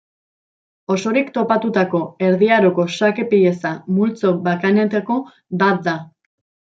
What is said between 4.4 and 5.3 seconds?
bakanetako